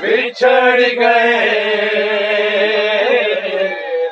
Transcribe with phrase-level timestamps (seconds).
[0.00, 1.38] بچھڑ گئے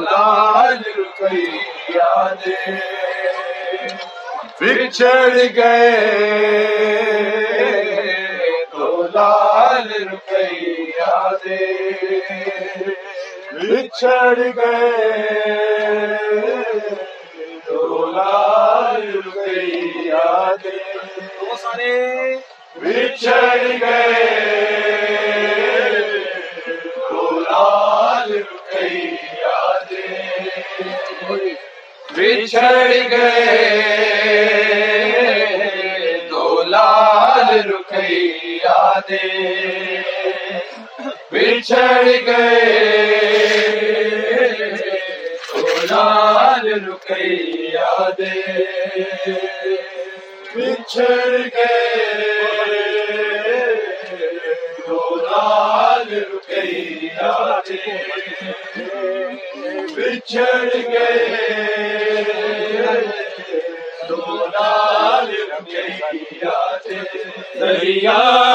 [0.00, 2.12] لال رکیا
[2.44, 2.56] دے
[4.60, 6.57] بچھڑ گئے
[14.00, 15.27] چڑھ گئے۔
[50.54, 51.76] بچھڑ گئے
[54.88, 55.00] دو
[59.96, 62.22] بچھڑ گئے
[64.08, 65.32] دو لال
[67.60, 68.47] دریا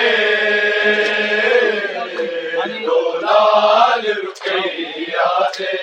[2.86, 5.28] دو لال رکیا
[5.60, 5.76] دے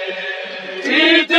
[0.87, 1.33] عید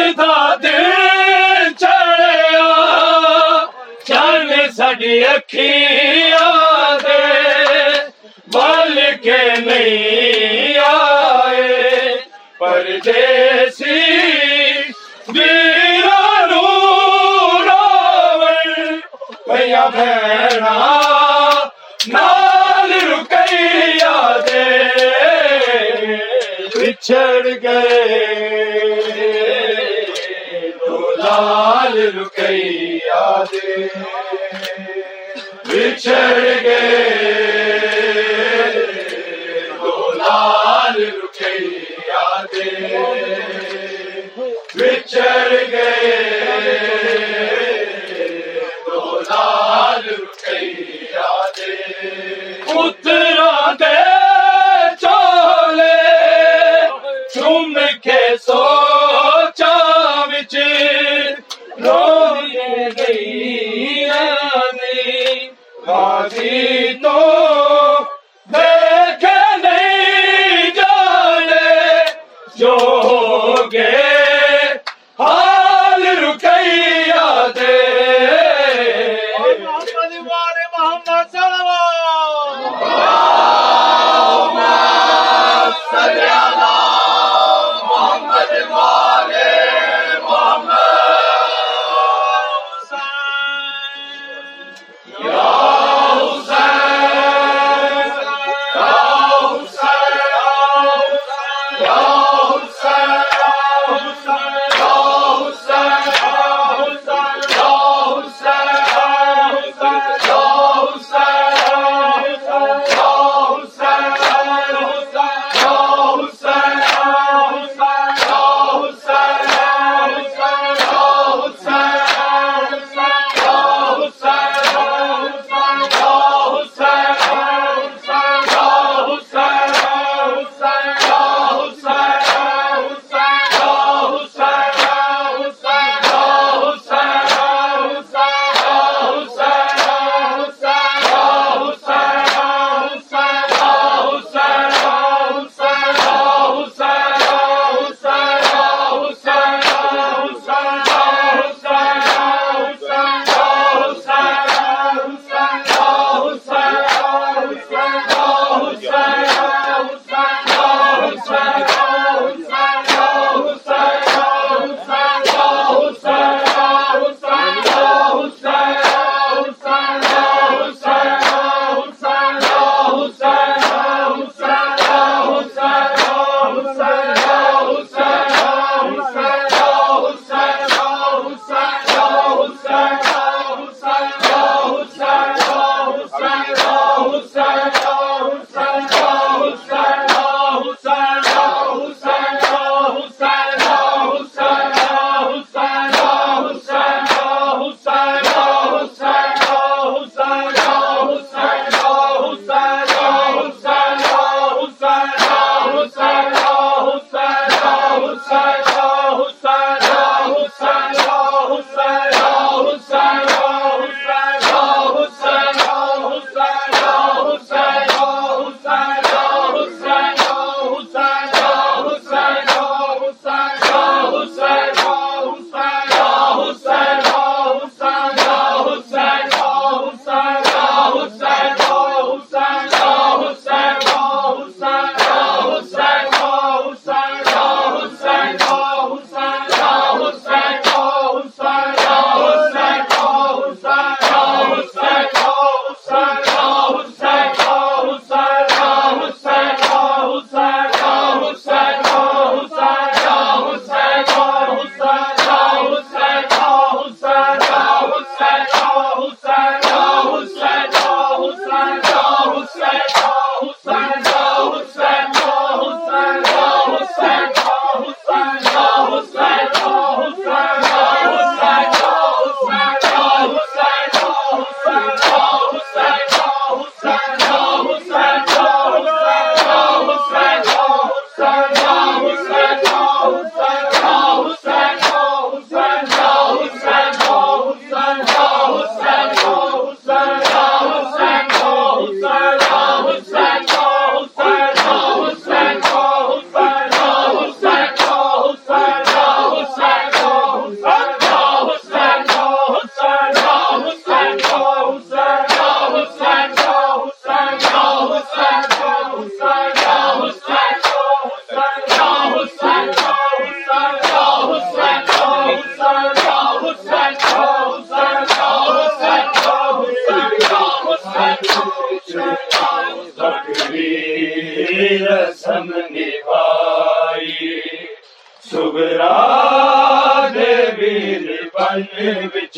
[332.13, 332.37] بچ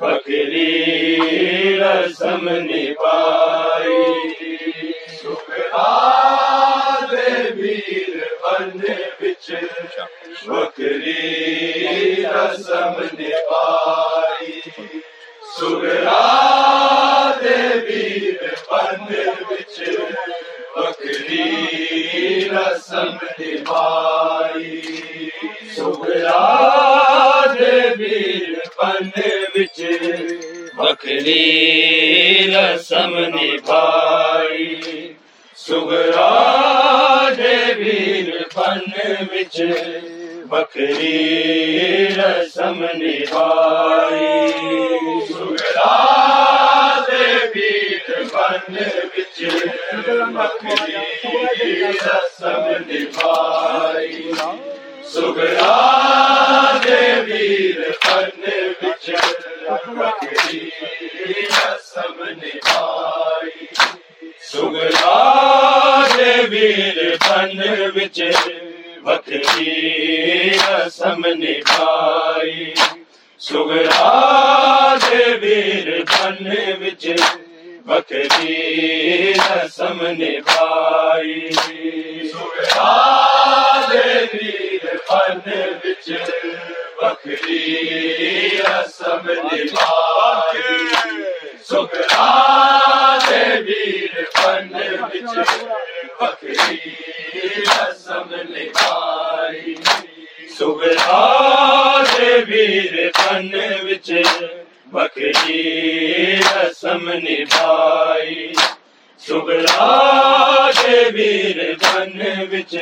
[0.00, 0.68] بکری
[1.78, 4.02] رسم نبھائی
[5.16, 5.90] سگرا
[7.10, 7.80] دیوی
[8.42, 8.70] بن
[9.20, 9.50] بچ
[10.46, 14.60] بکری رسم نبھائی
[15.56, 16.20] سگرا
[17.42, 18.36] دیوی
[18.70, 19.04] بن
[19.48, 19.80] بچ
[20.76, 21.48] بکری
[22.50, 23.91] رسم نبھائی
[42.72, 44.28] ہم نبھائی
[45.28, 45.96] سگلا
[47.08, 48.74] دے پیت بن
[49.14, 49.40] بچ
[50.28, 54.32] مکھری رسم نبھائی
[55.12, 55.76] سگلا
[56.84, 58.40] دے ویر بن
[58.80, 59.10] بچ
[59.88, 60.60] مکھری
[61.50, 63.66] رسم نبھائی
[64.52, 65.16] سگلا
[66.16, 67.58] دے ویر بن
[67.94, 68.20] بچ
[69.04, 72.72] بکری رسم نبھائی
[73.40, 76.48] سگرا دے ویر فن
[76.80, 77.06] بچ
[77.86, 81.50] بکری رسم نبھائی
[82.32, 82.92] سگرا
[83.90, 85.40] دے ویر فن
[85.84, 86.10] بچ
[87.02, 90.62] بکری رسم نبھائی
[91.70, 92.30] سگرا
[93.28, 96.76] دے ویر فن بچ پکڑی
[97.58, 99.74] رسم نبھائی
[100.56, 101.26] سبحا
[110.76, 112.20] دے ویر پن
[112.52, 112.74] وچ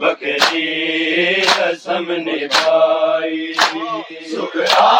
[0.00, 3.52] بکری رسم نبھائی
[4.24, 4.90] سکھا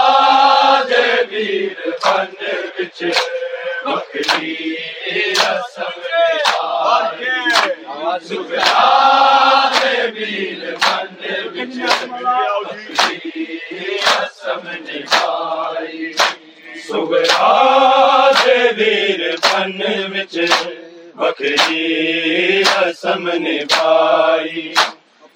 [21.18, 24.74] بکری رسم نبھائی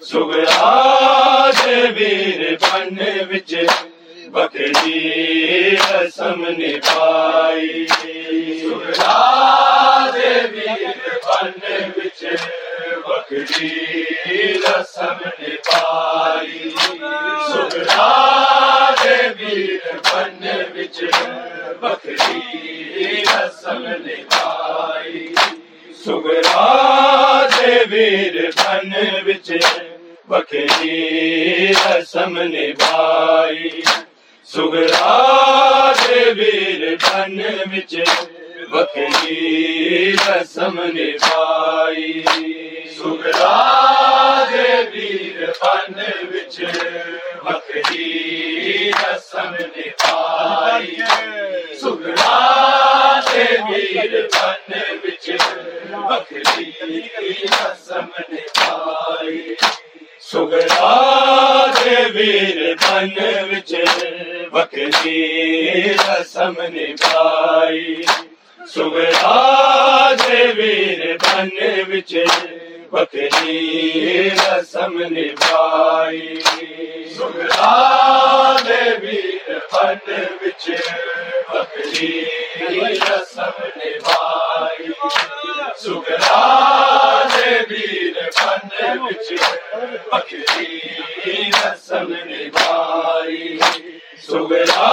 [0.01, 0.65] سگرا
[1.55, 2.95] دے ویر فن
[3.29, 3.53] بچ
[4.33, 9.15] بکری رسم نبھائی سگرا
[10.13, 11.59] دے ویر فن
[11.95, 12.23] بچ
[13.07, 16.69] بکری رسم نبھائی
[17.49, 18.07] سگرا
[19.01, 20.45] دے ویر فن
[20.75, 21.01] بچ
[21.81, 25.27] بکری رسم نبھائی
[26.05, 26.67] سگرا
[27.57, 28.89] دے ویر فن
[29.25, 29.51] بچ
[30.29, 33.69] بکری رسم نبھائی
[34.49, 37.37] سگرا دے بیر بن
[37.71, 37.93] وچ
[38.71, 42.23] وکری رسم نبھائی
[42.97, 43.55] سگرا
[44.51, 45.99] دے بیر بن
[46.33, 46.59] وچ
[47.45, 50.95] وکری رسم نبھائی
[51.81, 52.39] سگرا
[53.27, 53.45] دے
[54.33, 54.71] بن
[55.03, 55.29] بچ
[56.07, 56.71] بکری
[57.43, 59.55] رسم نبھائی
[60.29, 63.15] سگلا دے ویر بن
[63.51, 63.73] وچ
[64.53, 68.01] وکری رسم نبھائی
[68.73, 69.39] سگلا
[70.21, 71.49] جے ویر بن
[71.91, 72.13] وچ
[72.91, 76.43] بکری رسم نبھائی۔
[77.15, 80.09] سکرا دیوی پٹ
[80.41, 80.69] بچ
[81.49, 82.25] بکری
[82.95, 84.89] رسم نبھائی۔
[85.77, 86.41] سکرا
[87.37, 89.33] دیوی پٹ بچ
[90.11, 90.79] بکری
[91.49, 93.59] رسم نبھائی۔
[94.27, 94.91] سگرا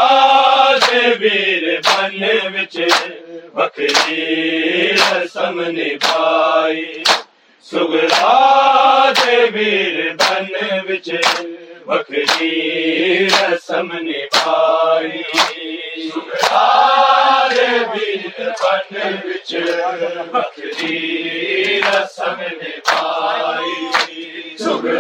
[0.87, 2.19] دیویر بن
[2.55, 2.76] بچ
[3.55, 7.02] بکری رسم نبھائی۔
[7.65, 9.37] سگلا دے
[10.19, 10.47] بن
[10.88, 11.09] وچ
[11.87, 15.23] وکری رسم نبھائی
[16.09, 18.95] سگلا دے بن
[21.87, 23.75] رسم نبھائی
[24.59, 24.97] بن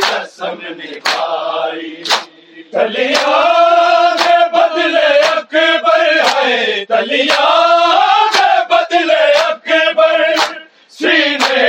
[0.00, 2.02] رسم نبھائی
[4.52, 6.31] بدلے اکبر
[6.88, 7.46] تلیا
[8.34, 10.20] دے بدلے اکبر۔
[10.98, 11.64] سینے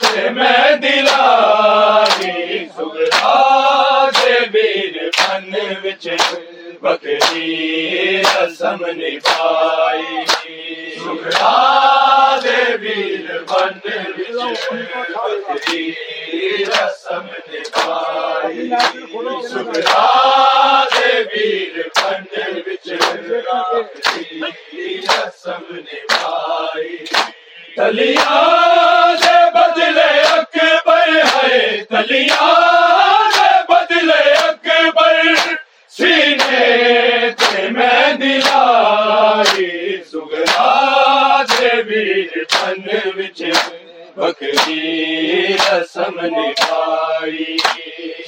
[0.00, 3.36] تے میں دلائی سگرا
[4.16, 5.50] دے ویر فن
[5.82, 6.06] بچ
[6.82, 10.51] بکری رسم نبھائی۔
[27.76, 28.36] تلیا
[29.20, 32.61] دے بدلے اکبر ہے تلیا
[43.32, 43.42] مرچ
[44.16, 47.56] بکری رسم نبھائی۔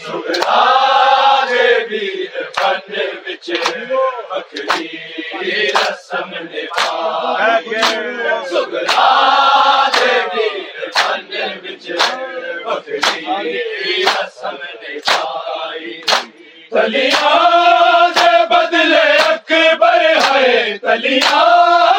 [0.05, 1.53] سبحان
[1.89, 2.09] بھی
[2.57, 2.95] فن
[3.27, 3.51] وچ
[4.31, 7.75] بکری رسم نبھائی۔
[8.51, 9.99] سبحان
[10.35, 10.49] بھی
[10.95, 11.33] فن
[11.65, 11.91] وچ
[12.65, 16.01] بکری رسم نبھائی۔
[16.71, 21.94] تلیاں بدلے اکبر ہے تلیاں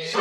[0.00, 0.16] ز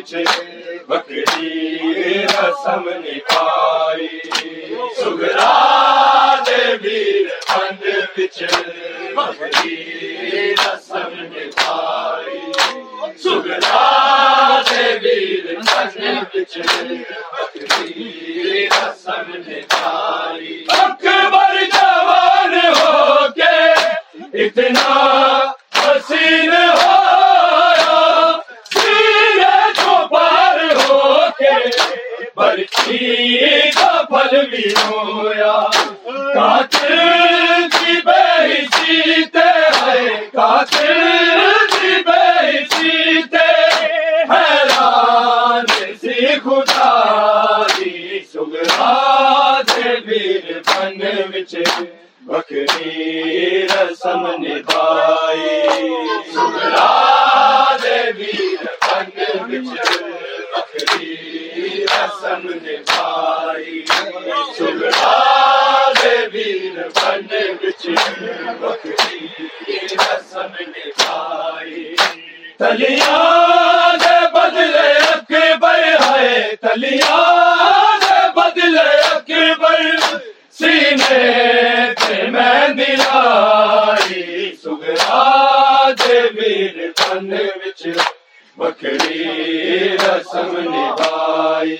[0.00, 4.08] بکری رسم نپائی
[4.96, 5.52] سگرا
[6.46, 7.84] دے ویر پنڈ
[8.16, 8.42] بچ
[9.16, 12.40] بکری رسم نپائی
[13.24, 13.84] سگرا
[14.70, 16.00] دے ویر پنڈ
[16.34, 16.58] بچ
[17.54, 23.56] بکری رسم نپائی اکبر جوان ہو کے
[24.44, 25.39] اتنا
[69.22, 71.94] قسم نبھائی
[72.58, 73.96] تلیاں
[74.34, 79.82] بدلے اکبر ہے تلیاں بدلے اکبر
[80.58, 81.24] سینے
[81.98, 87.86] پہ میں دلائی سگرا دے میرے پن وچ
[88.56, 91.76] بکری رسم نبھائی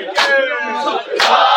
[0.00, 0.16] Thank
[1.18, 1.47] you.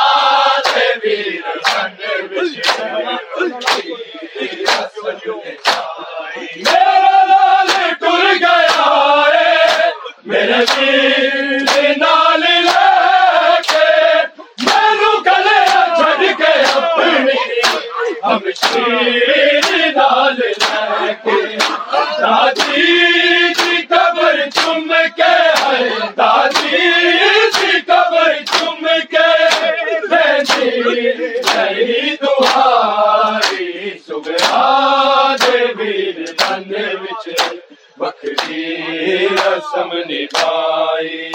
[38.23, 41.31] کی رسم نبھائی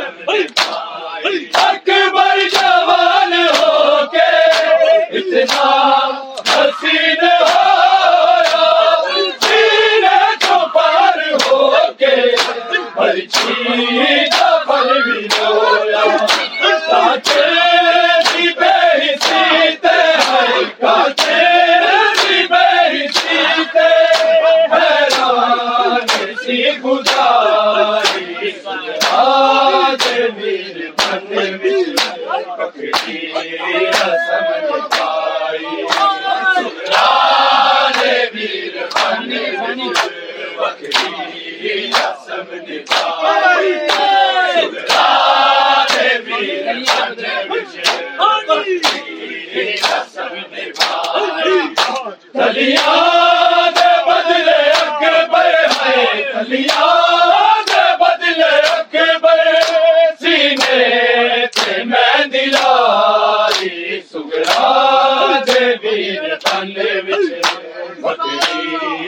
[0.00, 0.48] Hey!
[1.22, 1.50] Hey!
[1.52, 1.69] Hey!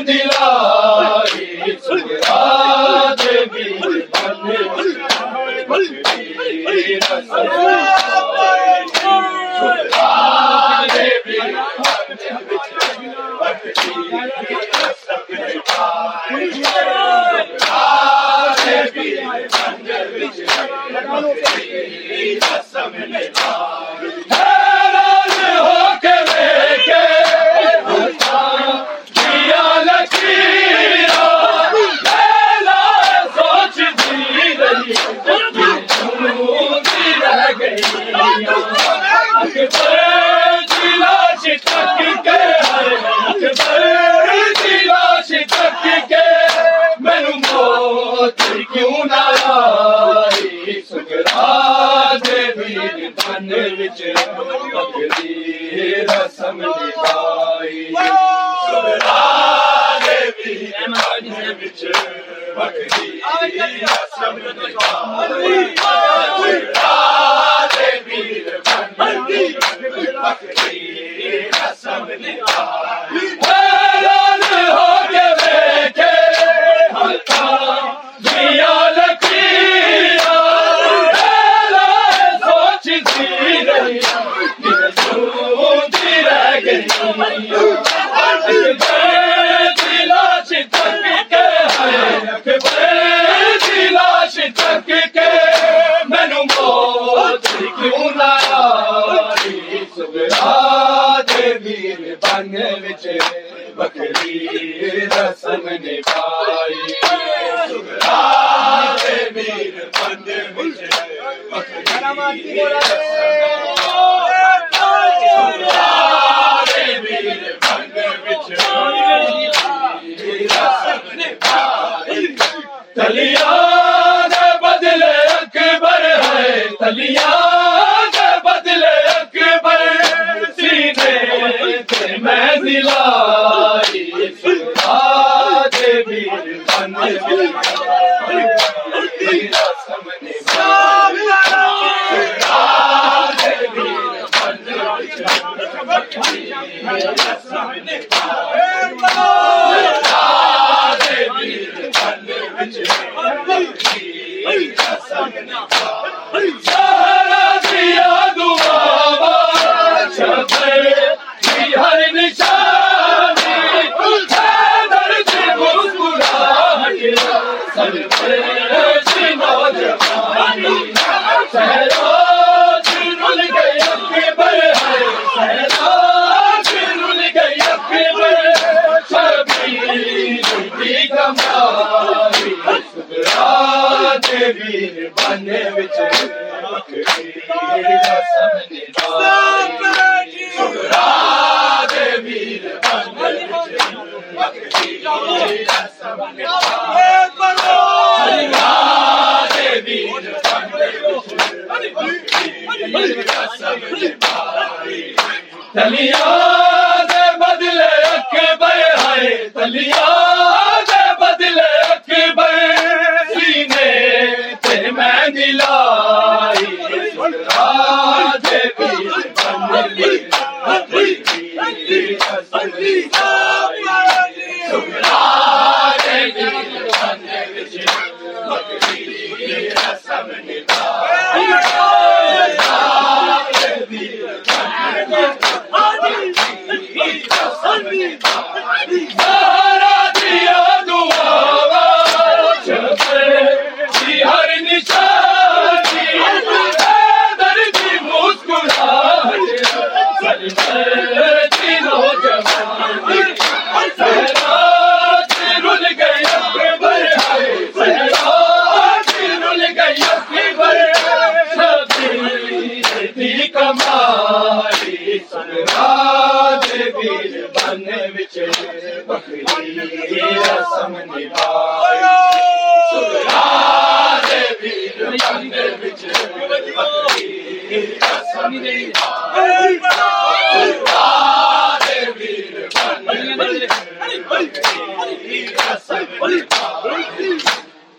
[0.00, 0.41] دلا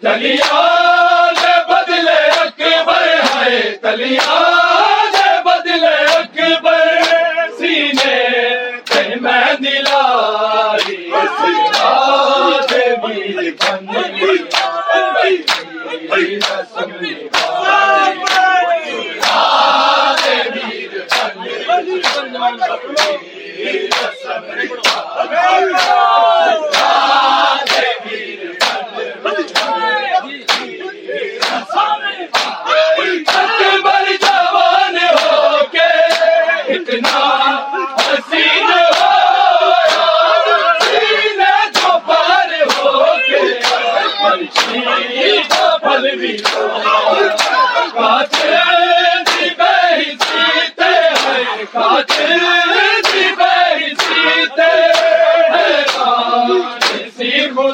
[0.04, 0.62] تلیا
[1.70, 2.20] بدلے
[2.86, 4.53] بڑے ہائے تلیا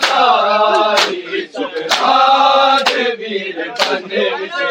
[0.07, 2.17] تاری چکا
[2.88, 4.68] دے بیر بنے سے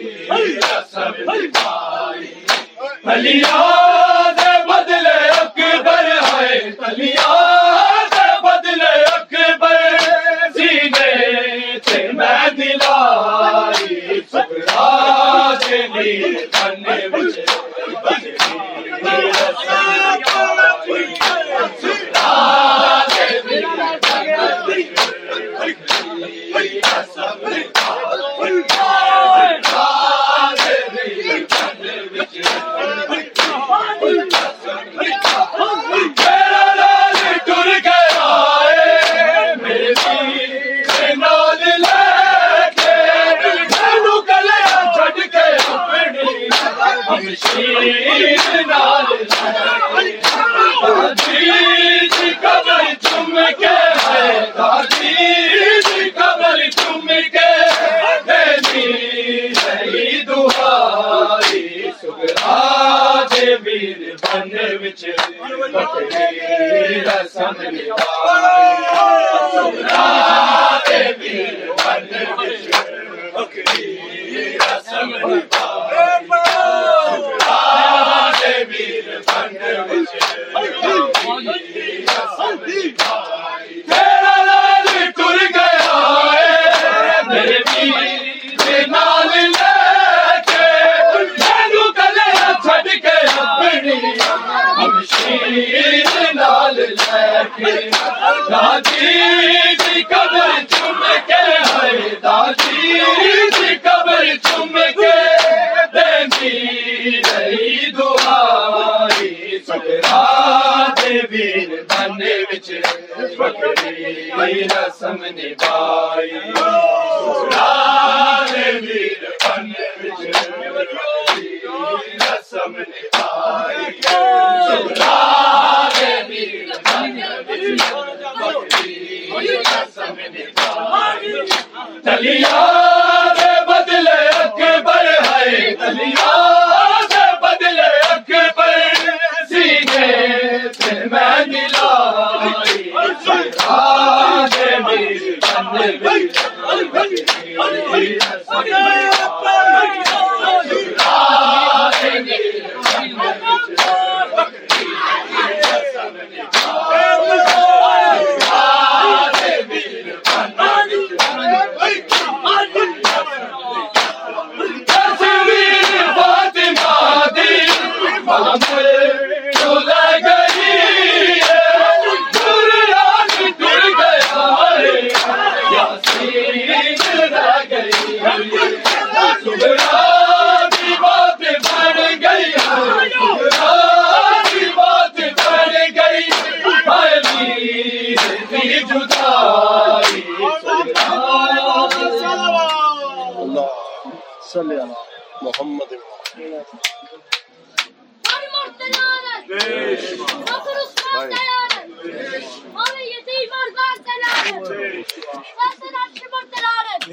[0.00, 1.46] بھلیا سب بھائی
[3.04, 3.89] بھلیا